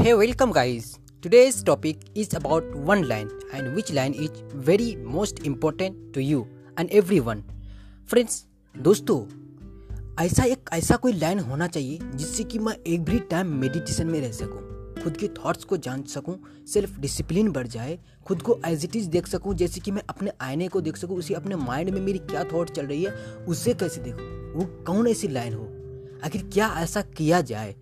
Hey, 0.00 0.14
welcome 0.14 0.50
guys. 0.50 0.98
Today's 1.22 1.62
topic 1.62 1.96
is 2.14 2.32
about 2.32 2.64
one 2.74 3.06
line 3.06 3.28
and 3.52 3.74
which 3.74 3.92
line 3.92 4.14
is 4.14 4.30
very 4.48 4.96
most 4.96 5.40
important 5.40 6.14
to 6.14 6.22
you 6.22 6.46
and 6.78 6.90
everyone. 6.90 7.42
Friends, 8.08 8.38
दोस्तों 8.74 9.18
ऐसा 10.24 10.44
एक 10.44 10.70
ऐसा 10.72 10.96
कोई 10.96 11.12
line 11.12 11.38
होना 11.38 11.66
चाहिए 11.66 11.98
जिससे 12.14 12.44
कि 12.44 12.58
मैं 12.58 12.76
एवरी 12.86 13.18
टाइम 13.30 13.52
मेडिटेशन 13.56 14.06
में 14.06 14.20
रह 14.20 14.32
सकूँ 14.32 15.02
खुद 15.02 15.16
के 15.16 15.28
थॉट्स 15.38 15.64
को 15.64 15.76
जान 15.78 16.02
सकूँ 16.14 16.38
सेल्फ 16.72 16.98
डिसिप्लिन 17.00 17.52
बढ़ 17.52 17.66
जाए 17.66 17.98
खुद 18.26 18.42
को 18.42 18.58
एज 18.66 18.84
इट 18.84 18.96
इज़ 18.96 19.08
देख 19.10 19.26
सकूँ 19.26 19.54
जैसे 19.54 19.80
कि 19.80 19.90
मैं 19.90 20.02
अपने 20.08 20.32
आईने 20.40 20.68
को 20.68 20.80
देख 20.80 20.96
सकूँ 20.96 21.18
उसी 21.18 21.34
अपने 21.34 21.56
माइंड 21.66 21.90
में 21.90 22.00
मेरी 22.00 22.18
क्या 22.32 22.44
थॉट 22.54 22.70
चल 22.70 22.86
रही 22.86 23.02
है 23.02 23.44
उसे 23.48 23.74
कैसे 23.74 24.00
देखूँ 24.00 24.54
वो 24.54 24.66
कौन 24.86 25.06
ऐसी 25.08 25.28
लाइन 25.28 25.54
हो 25.54 25.70
आखिर 26.24 26.48
क्या 26.52 26.74
ऐसा 26.78 27.02
किया 27.16 27.40
जाए 27.52 27.74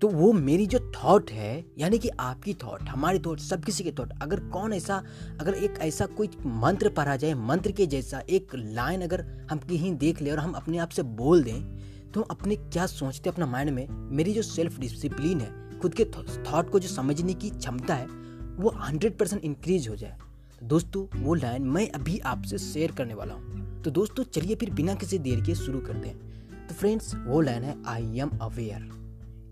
तो 0.00 0.08
वो 0.08 0.32
मेरी 0.32 0.66
जो 0.66 0.78
थॉट 0.94 1.30
है, 1.30 1.64
यानी 1.78 1.98
कि 1.98 2.08
आपकी 2.20 2.54
थॉट 2.54 2.82
हमारी 2.82 3.18
थॉट 3.18 3.40
सब 3.40 3.64
किसी 3.64 3.84
की 3.84 3.92
थॉट 3.92 4.12
अगर 4.22 4.40
कौन 4.50 4.72
ऐसा, 4.72 5.02
अगर 5.40 5.54
एक 5.54 5.78
ऐसा 5.80 6.06
कोई 6.06 6.28
मंत्र 6.46 6.88
पढ़ा 6.88 7.16
जाए, 7.16 7.34
मंत्र 7.34 7.72
के 7.72 7.86
जैसा 7.86 8.22
एक 8.30 8.54
लाइन 8.54 9.02
अगर 9.02 9.24
हम 9.50 9.58
कहीं 9.58 9.94
देख 9.96 10.22
ले 10.22 10.30
और 10.30 10.38
हम 10.38 10.52
अपने 10.52 10.78
आप 10.78 10.88
से 10.88 11.02
बोल 11.02 11.42
दें 11.42 12.10
तो 12.12 12.20
हम 12.20 12.26
अपने 12.30 12.56
क्या 12.56 12.86
सोचते 12.86 13.28
हैं 13.28 13.34
अपना 13.34 13.46
माइंड 13.46 13.70
में? 13.70 13.86
मेरी 13.88 14.32
जो 14.34 14.42
सेल्फ 14.42 14.78
डिसिप्लिन 14.80 15.40
है, 15.40 15.78
खुद 15.80 15.94
के 15.94 16.04
थॉट 16.04 16.70
को 16.70 16.78
जो 16.78 16.88
समझने 16.88 17.34
की 17.34 17.50
क्षमता 17.50 17.94
है, 17.94 18.06
वो 18.06 18.70
हंड्रेड 18.78 19.18
परसेंट 19.18 19.44
इंक्रीज 19.44 19.88
हो 19.88 19.96
जाए। 19.96 20.16
तो 20.60 20.66
दोस्तों, 20.66 21.06
वो 21.16 21.34
लाइन 21.34 21.62
मैं 21.64 21.88
अभी 21.90 22.18
आपसे 22.18 22.58
शेयर 22.58 22.92
करने 22.92 23.14
वाला 23.14 23.34
हूँ। 23.34 23.82
तो 23.82 23.90
दोस्तों, 23.90 24.24
चलिए 24.24 24.54
फिर 24.54 24.70
बिना 24.70 24.94
किसी 24.94 25.18
देर 25.18 25.40
के 25.40 25.54
शुरू 25.54 25.80
करते 25.80 26.08
हैं। 26.08 26.66
तो 26.68 26.74
फ्रेंड्स 26.74 27.14
वो 27.16 27.40
लाइन 27.40 27.62
है 27.62 27.76
आई 27.86 28.18
एम 28.18 28.38
अवेयर 28.42 28.99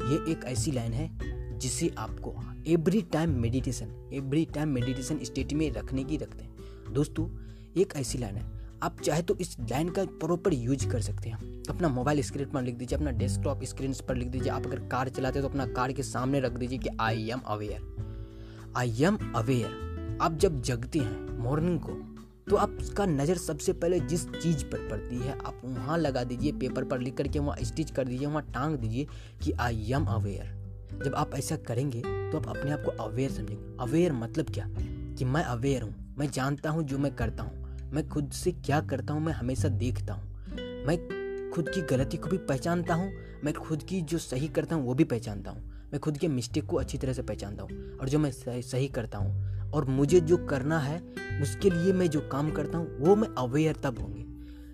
ये 0.02 0.32
एक 0.32 0.44
ऐसी 0.44 0.72
लाइन 0.72 0.92
है 0.92 1.58
जिसे 1.58 1.90
आपको 1.98 2.34
every 2.66 3.00
time 3.02 3.30
meditation 3.30 4.10
every 4.12 4.44
time 4.44 4.68
meditation 4.68 5.18
state 5.22 5.52
में 5.52 5.70
रखने 5.72 6.04
की 6.04 6.16
रखते 6.16 6.44
हैं। 6.44 6.92
दोस्तों, 6.92 7.28
एक 7.80 7.92
ऐसी 7.96 8.18
लाइन 8.18 8.36
है। 8.36 8.46
आप 8.82 9.00
चाहे 9.00 9.22
तो 9.22 9.36
इस 9.36 9.56
लाइन 9.60 9.88
का 9.88 10.04
प्रॉपर 10.04 10.54
यूज़ 10.54 10.88
कर 10.88 11.00
सकते 11.00 11.28
हैं। 11.28 11.62
अपना 11.70 11.88
मोबाइल 11.88 12.22
स्क्रीन 12.22 12.50
पर 12.50 12.62
लिख 12.62 12.74
दीजिए, 12.74 12.98
अपना 12.98 13.10
डेस्कटॉप 13.10 13.64
स्क्रीन 13.64 13.94
पर 14.08 14.16
लिख 14.16 14.28
दीजिए। 14.28 14.52
आप 14.52 14.66
अगर 14.66 14.78
कार 14.88 15.08
चलाते 15.08 15.38
हैं 15.38 15.42
तो 15.42 15.48
अपना 15.48 15.66
कार 15.66 15.92
के 15.92 16.02
सामने 16.02 16.40
रख 16.40 16.52
दीजिए 16.52 16.78
कि 16.78 16.88
I 17.00 17.28
am 17.30 17.40
aware 17.46 18.72
I 18.76 19.02
am 19.02 19.18
aware 19.36 20.18
आप 20.22 20.36
जब 20.36 20.60
जगते 20.62 20.98
हैं 20.98 21.38
मॉर्निंग 21.38 21.80
को 21.80 22.17
तो 22.50 22.56
आपका 22.56 23.06
नज़र 23.06 23.36
सबसे 23.36 23.72
पहले 23.72 24.00
जिस 24.00 24.28
चीज़ 24.28 24.64
पर 24.64 24.88
पड़ती 24.88 25.16
है 25.16 25.32
आप 25.38 25.60
वहाँ 25.64 25.98
लगा 25.98 26.24
दीजिए 26.24 26.52
पेपर 26.52 26.84
पर 26.84 26.98
लिख 26.98 27.16
करके 27.16 27.38
वहाँ 27.38 27.64
स्टिच 27.64 27.90
कर 27.90 28.04
दीजिए 28.04 28.26
वहाँ 28.26 28.42
टांग 28.42 28.76
दीजिए 28.76 29.06
कि 29.42 29.52
आई 29.52 29.92
एम 29.92 30.04
अवेयर 30.04 30.54
जब 31.04 31.14
आप 31.14 31.34
ऐसा 31.34 31.56
करेंगे 31.56 32.00
तो 32.00 32.38
आप 32.38 32.48
अपने 32.48 32.70
आप 32.70 32.82
को 32.84 33.04
अवेयर 33.04 33.30
समझेंगे। 33.30 33.76
अवेयर 33.80 34.12
मतलब 34.12 34.50
क्या? 34.50 34.64
कि 35.18 35.24
मैं 35.24 35.42
अवेयर 35.42 35.82
हूँ 35.82 36.14
मैं 36.18 36.30
जानता 36.30 36.70
हूँ 36.70 36.82
जो 36.82 36.98
मैं 36.98 37.14
करता 37.14 37.42
हूँ 37.42 37.90
मैं 37.92 38.08
खुद 38.08 38.30
से 38.30 38.52
क्या 38.52 38.80
करता 38.80 39.14
हूँ 39.14 39.22
मैं 39.22 39.32
हमेशा 39.32 39.68
देखता 39.68 40.14
हूँ। 40.14 40.24
मैं 40.86 40.98
खुद 41.54 41.68
की 41.68 41.80
गलती 41.80 42.16
को 42.16 42.28
भी 42.28 42.38
पहचानता 42.38 42.94
हूँ 42.94 43.12
मैं 43.44 43.54
खुद 43.54 43.82
की 43.82 44.00
जो 44.00 44.18
सही 44.18 44.48
करता 44.48 44.76
हूँ 44.76 44.84
वो 44.84 44.94
भी 44.94 45.04
पहचानता 45.04 45.50
हूँ। 45.50 45.62
मैं 45.92 46.00
खुद 46.00 46.18
के 46.18 46.28
मिस्टेक 46.28 46.66
को 46.66 46.76
अच्छी 46.76 46.98
तरह 46.98 47.12
से 47.12 47.22
पहचानता 47.22 47.62
हूँ 47.62 47.98
और 47.98 48.08
जो 48.08 48.18
मैं 48.18 48.30
सही, 48.30 48.88
करता 48.88 49.18
हूँ 49.18 49.57
और 49.74 49.84
मुझे 49.84 50.20
जो 50.20 50.36
करना 50.46 50.78
है, 50.78 50.98
उसके 51.42 51.70
लिए 51.70 51.92
मैं 51.92 52.08
जो 52.10 52.20
काम 52.32 52.50
करता 52.50 52.78
हूँ, 52.78 52.98
वो 52.98 53.16
मैं 53.16 53.28
अवेयर 53.38 53.76
तब 53.76 53.98
होंगे। 53.98 54.24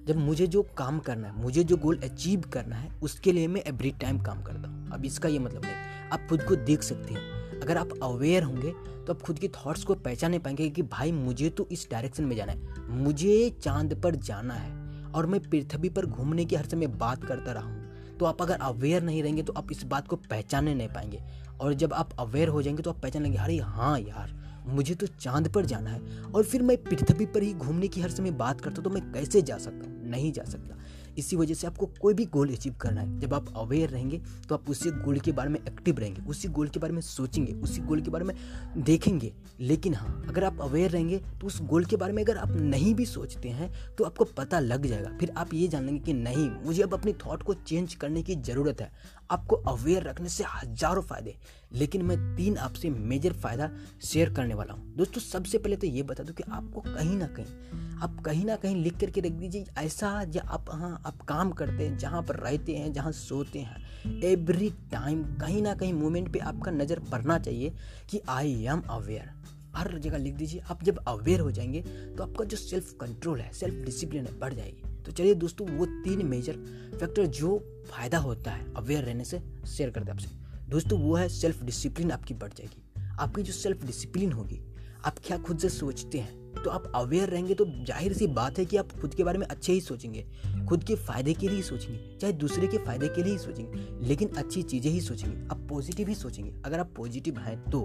जब 0.06 0.16
मुझे 0.16 0.46
जो 0.46 0.62
काम 0.78 0.98
करना 0.98 1.28
है, 1.28 1.42
मुझे 1.42 1.64
जो 1.64 1.76
गोल 1.76 1.98
अचीव 1.98 2.40
करना 2.52 2.76
है, 2.76 2.90
उसके 3.02 3.32
लिए 3.32 3.48
मैं 3.48 3.62
एवरी 3.66 3.90
टाइम 3.90 4.18
काम 4.18 4.42
करता 4.42 4.68
हूँ। 4.68 4.90
अब 4.92 5.04
इसका 5.04 5.28
ये 5.28 5.38
मतलब 5.38 5.64
नहीं। 5.64 5.74
आप 6.12 6.26
खुद 6.28 6.42
को 6.42 6.56
देख 6.56 6.82
सकते 6.82 7.14
हैं। 7.14 7.60
अगर 7.60 7.78
आप 7.78 7.88
अवेयर 8.02 8.42
होंगे 8.42 8.72
तो 9.06 9.12
आप 9.12 9.22
खुद 9.22 9.38
के 9.38 9.48
थॉट्स 9.48 9.84
को 9.84 9.94
पहचाने 9.94 10.38
पाएँगे 10.38 10.68
कि 10.70 10.82
भाई 10.82 11.12
मुझे 11.12 11.48
तो 11.50 11.66
इस 11.72 11.86
डायरेक्शन 11.90 12.24
में 12.24 12.36
जाना 12.36 12.52
है। 12.52 12.88
मुझे 12.88 13.50
चाँद 13.62 13.94
पर 14.02 14.14
जाना 14.14 14.54
है 14.54 14.72
और 15.12 15.26
मैं 15.26 15.40
पृथ्वी 15.40 15.88
पर 15.88 16.06
घूमने 16.06 16.44
की 16.44 16.56
हर 16.56 16.64
समय 16.64 16.86
बात 16.86 17.24
करता 17.24 17.52
रहा 17.52 17.64
हूँ। 17.64 18.16
तो 18.18 18.26
आप 18.26 18.42
अगर 18.42 18.58
अवेयर 18.60 19.02
नहीं 19.02 19.22
रहेंगे 19.22 19.42
तो 19.42 19.52
आप 19.52 19.72
इस 19.72 19.84
बात 19.84 20.08
को 20.08 20.16
पहचानने 20.16 20.74
नहीं 20.74 20.88
पाएँगे। 20.88 21.22
और 21.60 21.74
जब 21.74 21.92
आप 21.92 22.10
अवेयर 22.18 22.48
हो 22.48 22.62
जाएँगे 22.62 22.82
तो 22.82 22.90
आप 22.90 23.00
पहचान 23.00 23.22
लेंगे, 23.22 23.38
अरे 23.38 23.58
हाँ 23.58 23.98
यार 24.00 24.43
मुझे 24.66 24.94
तो 24.94 25.06
चाँद 25.06 25.48
पर 25.48 25.66
जाना 25.66 25.90
है 25.90 26.22
और 26.24 26.44
फिर 26.44 26.62
मैं 26.62 26.76
पृथ्वी 26.84 27.26
पर 27.26 27.42
ही 27.42 27.52
घूमने 27.54 27.88
की 27.88 28.00
हर 28.00 28.10
समय 28.10 28.30
बात 28.32 28.60
करता 28.60 28.82
तो 28.82 28.90
मैं 28.90 29.02
कैसे 29.12 29.42
जा 29.42 29.58
सकता 29.58 29.86
हूँ? 29.86 30.02
नहीं 30.04 30.32
जा 30.32 30.44
सकता। 30.44 30.76
इसी 31.18 31.36
वजह 31.36 31.54
से 31.54 31.66
आपको 31.66 31.86
कोई 32.00 32.14
भी 32.14 32.24
गोल 32.26 32.52
अचीव 32.52 32.74
करना 32.80 33.00
है। 33.00 33.18
जब 33.20 33.34
आप 33.34 33.52
अवेयर 33.56 33.90
रहेंगे 33.90 34.18
तो 34.48 34.54
आप 34.54 34.70
उसी 34.70 34.90
गोल 34.92 35.18
के 35.18 35.32
बारे 35.32 35.50
में 35.50 35.58
एक्टिव 35.58 35.98
रहेंगे, 35.98 36.22
उसी 36.22 36.48
गोल 36.48 36.68
के 36.68 36.80
बारे 36.80 36.92
में 36.92 37.00
सोचेंगे, 37.00 37.52
उसी 37.52 37.80
गोल 37.80 38.00
के 38.00 38.10
बारे 38.10 38.24
में 38.24 38.34
देखेंगे। 38.76 39.32
लेकिन 39.60 39.94
हाँ 39.94 40.24
अगर 40.28 40.44
आप 40.44 40.60
अवेयर 40.60 40.90
रहेंगे 40.90 41.18
तो 41.40 41.46
उस 41.46 41.60
गोल 41.62 41.84
के 41.84 41.96
बारे 41.96 42.12
में 42.12 42.22
अगर 42.22 42.36
आप 42.36 42.50
नहीं 42.50 42.94
भी 42.94 43.06
सोचते 43.06 43.48
हैं 43.48 43.72
तो 43.98 44.04
आपको 44.04 44.24
पता 44.36 44.60
लग 44.60 44.86
जाएगा। 44.86 45.16
फिर 45.20 45.32
आप 45.36 45.54
ये 45.54 45.68
जान 45.68 45.84
लेंगे 45.84 46.00
कि 46.00 46.12
नहीं, 46.12 46.50
मुझे 46.64 46.82
अब 46.82 46.94
अपनी 46.94 47.12
थॉट 47.26 47.42
को 47.42 47.54
चेंज 47.54 47.94
करने 47.94 48.22
की 48.22 48.34
ज़रूरत 48.36 48.80
है। 48.80 48.92
आपको 49.34 49.56
अवेयर 49.56 50.02
रखने 50.02 50.28
से 50.28 50.44
हज़ारों 50.46 51.02
फ़ायदे। 51.02 51.34
लेकिन 51.72 52.02
मैं 52.02 52.18
तीन 52.36 52.56
आपसे 52.58 52.90
मेजर 52.90 53.32
फ़ायदा 53.34 53.70
शेयर 54.02 54.32
करने 54.32 54.54
वाला 54.54 54.74
हूँ। 54.74 54.94
दोस्तों, 54.96 55.20
सबसे 55.22 55.58
पहले 55.58 55.76
तो 55.76 55.86
ये 55.86 56.02
बता 56.02 56.22
दूँ 56.22 56.34
कि 56.34 56.42
आपको 56.48 56.80
कहीं 56.82 57.16
ना 57.16 57.26
कहीं, 57.28 57.98
आप 57.98 58.20
कहीं 58.24 58.44
ना 58.44 58.56
कहीं 58.56 58.76
लिख 58.76 58.98
करके 59.00 59.20
रख 59.20 59.32
दीजिए, 59.32 59.64
ऐसा 59.78 60.08
या 60.34 60.42
आप 60.48 60.70
हाँ 60.72 61.02
आप 61.06 61.20
काम 61.22 61.50
करते 61.52 61.86
हैं, 61.86 61.96
जहाँ 61.98 62.22
पर 62.22 62.36
रहते 62.38 62.76
हैं, 62.76 62.92
जहाँ 62.92 63.12
सोते 63.14 63.58
हैं। 63.60 64.20
एवरी 64.22 64.70
टाइम 64.92 65.22
कहीं 65.38 65.62
ना 65.62 65.74
कहीं 65.74 65.92
मोमेंट 65.92 66.32
पे 66.32 66.38
आपका 66.40 66.70
नज़र 66.72 67.00
पड़ना 67.12 67.38
चाहिए 67.38 67.74
कि 68.10 68.20
आई 68.28 68.64
एम 68.64 68.82
अवेयर 68.90 69.30
हर 69.76 69.98
जगह 69.98 70.18
लिख 70.18 70.34
दीजिए। 70.34 70.60
आप 70.70 70.82
जब 70.84 70.98
अवेयर 71.08 71.40
हो 71.40 71.50
जाएँगे 71.50 71.80
तो 72.16 72.22
आपका 72.22 72.44
जो 72.44 72.56
सेल्फ 72.56 72.92
कंट्रोल 73.00 73.40
है 73.40 73.52
सेल्फ 73.52 73.84
डिसिप्लिन 73.84 74.26
है, 74.26 74.38
बढ़ 74.38 74.54
जाएगी। 74.54 74.93
तो 75.06 75.12
चलिए 75.12 75.34
दोस्तों, 75.36 75.66
वो 75.68 75.86
तीन 75.86 76.26
मेजर 76.26 76.56
फैक्टर 76.94 77.26
जो 77.28 77.58
फ़ायदा 77.86 78.18
होता 78.18 78.50
है 78.50 78.72
अवेयर 78.76 79.04
रहने 79.04 79.24
से 79.24 79.40
शेयर 79.66 79.90
करते 79.90 80.10
हैं 80.10 80.18
आपसे। 80.18 80.70
दोस्तों, 80.70 80.98
वो 81.00 81.14
है 81.14 81.28
सेल्फ 81.30 81.62
डिसिप्लिन 81.62 82.10
आपकी 82.12 82.34
बढ़ 82.34 82.52
जाएगी। 82.52 82.82
आपकी 83.20 83.42
जो 83.42 83.52
सेल्फ 83.52 83.84
डिसिप्लिन 83.86 84.32
होगी, 84.32 84.60
आप 85.04 85.18
क्या 85.24 85.36
खुद 85.38 85.58
से 85.58 85.68
सोचते 85.70 86.18
हैं 86.18 86.42
तो 86.54 86.70
आप 86.70 86.92
अवेयर 86.94 87.28
रहेंगे 87.28 87.54
तो 87.54 87.64
ज़ाहिर 87.86 88.12
सी 88.12 88.26
बात 88.28 88.58
है 88.58 88.64
कि 88.64 88.76
आप 88.76 88.92
खुद 89.00 89.14
के 89.14 89.24
बारे 89.24 89.38
में 89.38 89.46
अच्छे 89.46 89.72
ही 89.72 89.80
सोचेंगे। 89.80 90.24
खुद 90.68 90.84
के 90.84 90.94
फ़ायदे 90.96 91.32
के 91.34 91.48
लिए 91.48 91.56
ही 91.56 91.62
सोचेंगे, 91.62 91.98
चाहे 92.18 92.32
दूसरे 92.32 92.66
के 92.66 92.78
फ़ायदे 92.78 93.08
के 93.08 93.22
लिए 93.22 93.32
ही 93.32 93.38
सोचेंगे, 93.38 94.06
लेकिन 94.06 94.28
अच्छी 94.28 94.62
चीज़ें 94.62 94.90
ही 94.90 95.00
सोचेंगे। 95.00 95.36
आप 95.46 95.66
पॉजिटिव 95.70 96.08
ही 96.08 96.14
सोचेंगे। 96.14 96.52
अगर 96.64 96.80
आप 96.80 96.92
पॉजिटिव 96.96 97.38
हैं 97.38 97.58
तो 97.70 97.80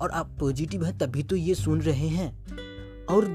और 0.00 0.10
आप 0.10 0.36
पॉजिटिव 0.40 0.84
हैं 0.84 0.96
तभी 0.98 1.22
तो 1.22 1.36
ये 1.36 1.54
सुन 1.54 1.80
रहे 1.82 2.08
हैं, 2.08 2.30
और 3.06 3.28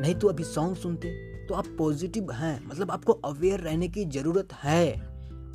नहीं 0.00 0.14
तो 0.14 0.28
अभी 0.28 0.44
सॉन्ग 0.44 0.76
सुनते। 0.76 1.08
तो 1.46 1.54
आप 1.54 1.66
पॉजिटिव 1.78 2.30
हैं 2.32 2.60
मतलब 2.66 2.90
आपको 2.90 3.12
अवेयर 3.12 3.60
रहने 3.60 3.88
की 3.88 4.04
ज़रूरत 4.04 4.52
है। 4.54 4.92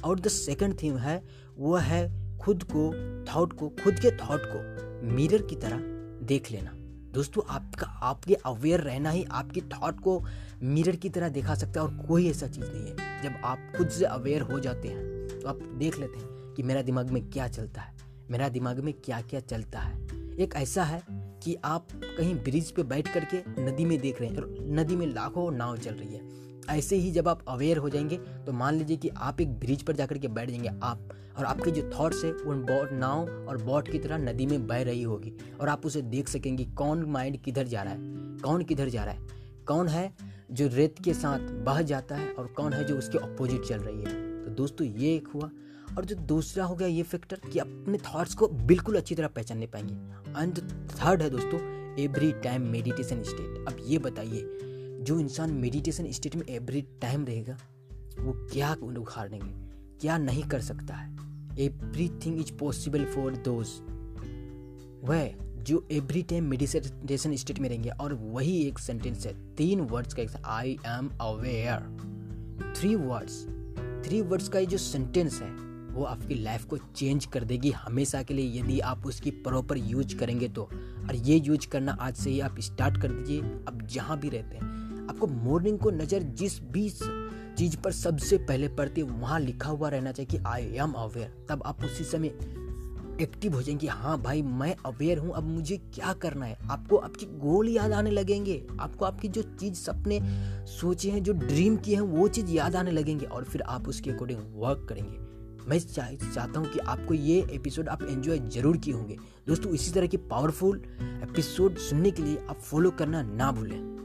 और 0.05 0.19
द 0.19 0.27
सेकंड 0.27 0.81
थिंग 0.81 0.97
है, 0.97 1.21
वो 1.57 1.75
है 1.75 2.37
खुद 2.37 2.63
को 2.71 2.83
थॉट 3.25 3.53
को, 3.53 3.69
खुद 3.83 3.95
के 3.95 4.11
थॉट 4.11 4.41
को 4.45 5.07
मिरर 5.07 5.41
की 5.41 5.55
तरह 5.55 5.79
देख 6.27 6.51
लेना। 6.51 6.71
दोस्तों, 7.13 7.43
आपका, 7.49 7.87
आपके 7.87 8.33
अवेयर 8.35 8.79
रहना 8.79 9.09
ही 9.09 9.23
आपकी 9.23 9.61
थॉट 9.63 9.99
को 9.99 10.23
मिरर 10.63 10.95
की 10.95 11.09
तरह 11.09 11.29
दिखा 11.29 11.55
सकता 11.55 11.81
है 11.81 11.87
और 11.87 12.05
कोई 12.07 12.29
ऐसा 12.29 12.47
चीज़ 12.47 12.65
नहीं 12.65 12.85
है। 12.85 13.23
जब 13.23 13.41
आप 13.45 13.71
खुद 13.77 13.89
से 13.89 14.05
अवेयर 14.05 14.41
हो 14.41 14.59
जाते 14.59 14.87
हैं 14.87 15.39
तो 15.39 15.47
आप 15.47 15.61
देख 15.79 15.99
लेते 15.99 16.19
हैं 16.19 16.53
कि 16.53 16.63
मेरा 16.63 16.81
दिमाग 16.81 17.09
में 17.09 17.23
क्या 17.29 17.47
चलता 17.47 17.81
है, 17.81 17.95
मेरा 18.31 18.49
दिमाग 18.49 18.79
में 18.79 18.93
क्या 18.95 19.21
क्या 19.21 19.39
चलता 19.39 19.79
है। 19.79 20.37
एक 20.37 20.53
ऐसा 20.55 20.83
है 20.83 21.01
कि 21.43 21.55
आप 21.65 21.87
कहीं 21.93 22.35
ब्रिज 22.35 22.71
पे 22.71 22.83
बैठ 22.83 23.13
करके 23.13 23.37
नदी 23.61 23.85
में 23.85 23.97
देख 23.99 24.21
रहे 24.21 24.29
हैं, 24.29 24.37
और 24.37 24.55
नदी 24.71 24.95
में 24.95 25.05
लाखों 25.07 25.51
नाव 25.51 25.77
चल 25.77 25.91
रही 25.91 26.13
है। 26.13 26.27
ऐसे 26.69 26.95
ही 26.95 27.11
जब 27.11 27.27
आप 27.27 27.43
अवेयर 27.47 27.77
हो 27.77 27.89
जाएँगे 27.89 28.17
तो 28.45 28.53
मान 28.53 28.75
लीजिए 28.75 28.97
कि 28.97 29.09
आप 29.09 29.41
एक 29.41 29.53
ब्रिज 29.59 29.83
पर 29.83 29.95
जाकर 29.95 30.17
के 30.17 30.27
बैठ 30.27 30.49
जाएँगे 30.49 30.69
आप, 30.83 31.09
और 31.37 31.45
आपके 31.45 31.71
जो 31.71 31.89
थॉट्स 31.89 32.23
है, 32.25 32.31
वो 32.31 32.53
बोट 32.53 32.91
नाव 32.91 33.29
और 33.49 33.61
बोट 33.63 33.91
की 33.91 33.99
तरह 33.99 34.17
नदी 34.17 34.45
में 34.45 34.67
बह 34.67 34.81
रही 34.81 35.03
होगी, 35.03 35.33
और 35.61 35.69
आप 35.69 35.85
उसे 35.85 36.01
देख 36.01 36.29
सकेंगे 36.29 36.65
कौन 36.77 37.03
माइंड 37.05 37.37
किधर 37.37 37.67
जा 37.67 37.83
रहा 37.83 37.93
है, 37.93 37.99
कौन 38.39 38.63
किधर 38.63 38.89
जा 38.89 39.03
रहा 39.03 39.13
है, 39.13 39.27
कौन 39.67 39.87
है 39.87 40.11
जो 40.51 40.67
रेत 40.67 40.95
के 41.03 41.13
साथ 41.13 41.39
बह 41.65 41.81
जाता 41.81 42.15
है, 42.15 42.31
और 42.31 42.47
कौन 42.47 42.73
है 42.73 42.83
जो 42.83 42.97
उसके 42.97 43.17
अपोजिट 43.17 43.65
चल 43.65 43.79
रही 43.79 44.01
है। 44.01 44.28
तो 44.49 44.55
दोस्तों, 44.55 44.87
ये 44.87 45.15
एक 45.15 45.27
हुआ। 45.27 45.49
और 45.97 46.05
जो 46.05 46.15
दूसरा 46.15 46.65
हो 46.65 46.75
गया 46.75 46.87
ये 46.87 47.03
फैक्टर 47.03 47.39
कि 47.51 47.59
अपने 47.59 47.97
थॉट्स 47.97 48.33
को 48.35 48.47
बिल्कुल 48.47 48.95
अच्छी 48.95 49.15
तरह 49.15 49.27
पहचानने 49.27 49.67
पाएँगे। 49.67 50.41
एंड 50.41 50.59
थर्ड 50.91 51.21
है 51.21 51.29
दोस्तों 51.29 51.59
एवरी 51.99 52.31
टाइम 52.43 52.67
मेडिटेशन 52.67 53.21
स्टेट 53.23 53.67
अब 53.67 53.77
ये 53.85 53.97
बताइए, 53.97 54.41
जो 55.01 55.19
इंसान 55.19 55.53
मेडिटेशन 55.53 56.11
स्टेट 56.11 56.35
में 56.35 56.45
एवरी 56.49 56.81
टाइम 57.01 57.25
रहेगा, 57.25 57.57
वो 58.19 58.33
क्या 58.53 58.73
उखाड़ेंगे? 58.99 59.51
क्या 60.01 60.17
नहीं 60.17 60.43
कर 60.43 60.61
सकता 60.61 60.93
है? 60.93 61.13
Everything 62.25 62.39
is 62.39 62.51
possible 62.53 63.05
for 63.05 63.35
those 63.47 63.67
वह, 65.03 65.29
जो 65.63 65.87
एवरी 65.91 66.21
टाइम 66.23 66.43
मेडिटेशन 66.43 67.35
स्टेट 67.35 67.59
में 67.59 67.69
रहेंगे, 67.69 67.89
और 67.89 68.13
वही 68.13 68.61
एक 68.63 68.79
सेंटेंस 68.79 69.25
है, 69.25 69.55
तीन 69.55 69.81
वर्ड्स 69.81 70.13
का 70.13 70.21
एक 70.21 70.31
I 70.45 70.77
am 70.87 71.09
aware 71.21 72.73
three 72.77 72.95
words 72.95 73.45
three 74.09 74.21
words 74.21 74.47
का 74.49 74.59
ये 74.59 74.65
जो 74.65 74.77
सेंटेंस 74.77 75.39
है, 75.41 75.49
वो 75.93 76.03
आपकी 76.03 76.35
लाइफ 76.35 76.63
को 76.65 76.77
चेंज 76.77 77.25
कर 77.25 77.43
देगी 77.43 77.71
हमेशा 77.71 78.21
के 78.23 78.33
लिए। 78.33 78.59
यदि 78.59 78.79
आप 78.79 79.05
उसकी 79.05 79.31
प्रॉपर 79.31 79.77
यूज़ 79.77 80.15
करेंगे 80.17 80.47
तो। 80.47 80.63
और 80.63 81.15
ये 81.15 81.37
यूज़ 81.37 81.67
करना 81.67 81.97
आज 82.01 82.15
से 82.15 82.29
ही 82.29 82.39
आप 82.39 82.59
स्टार्ट 82.59 82.97
कर 83.01 83.07
दीजिए 83.07 83.41
आप 83.41 83.81
जहाँ 83.83 84.17
भी 84.19 84.29
रहते 84.29 84.57
हैं। 84.57 85.07
आपको 85.09 85.27
मॉर्निंग 85.27 85.77
को 85.79 85.91
नज़र 85.91 86.23
जिस 86.39 86.59
भी 86.63 86.89
चीज़ 86.89 87.77
पर 87.77 87.91
सबसे 87.91 88.37
पहले 88.37 88.67
पड़ती 88.67 89.01
है, 89.01 89.07
वहाँ 89.07 89.39
लिखा 89.39 89.69
हुआ 89.69 89.89
रहना 89.89 90.11
चाहिए 90.11 90.37
कि 90.37 90.43
आई 90.47 90.65
एम 90.75 90.91
अवेयर 90.93 91.33
तब 91.49 91.63
आप 91.65 91.83
उसी 91.83 92.03
समय 92.03 92.29
एक्टिव 93.21 93.53
हो 93.53 93.61
जाएँगे। 93.61 93.87
हाँ 93.87 94.21
भाई, 94.21 94.41
मैं 94.41 94.75
अवेयर 94.85 95.17
हूँ, 95.17 95.31
अब 95.31 95.43
मुझे 95.43 95.77
क्या 95.77 96.13
करना 96.13 96.45
है? 96.45 96.57
आपको 96.71 96.97
आपकी 96.97 97.25
गोल 97.25 97.69
याद 97.69 97.91
आने 97.91 98.11
लगेंगे। 98.11 98.67
आपको 98.79 99.05
आपकी 99.05 99.27
जो 99.27 99.41
चीज़ 99.41 99.73
सपने 99.73 100.19
सोचे 100.65 101.11
हैं, 101.11 101.23
जो 101.23 101.33
ड्रीम 101.33 101.77
किए 101.77 101.95
हैं, 101.95 102.01
वो 102.01 102.27
चीज़ 102.27 102.51
याद 102.51 102.75
आने 102.75 102.91
लगेंगे 102.91 103.25
और 103.25 103.43
फिर 103.43 103.61
आप 103.61 103.87
उसके 103.87 104.11
अकॉर्डिंग 104.11 104.39
वर्क 104.53 104.85
करेंगे। 104.89 105.29
मैं 105.69 105.79
चाह 105.79 106.11
चाहता 106.11 106.59
हूँ 106.59 106.69
कि 106.69 106.79
आपको 106.79 107.13
ये 107.13 107.47
एपिसोड 107.51 107.89
आप 107.89 108.03
एंजॉय 108.03 108.39
ज़रूर 108.39 108.77
किए 108.77 108.93
होंगे। 108.93 109.17
दोस्तों, 109.47 109.71
इसी 109.71 109.91
तरह 109.91 110.07
की 110.07 110.17
पावरफुल 110.17 110.81
एपिसोड 111.01 111.77
सुनने 111.77 112.11
के 112.11 112.23
लिए 112.23 112.37
आप 112.49 112.59
फॉलो 112.59 112.91
करना 112.91 113.21
ना 113.21 113.51
भूलें। 113.51 113.98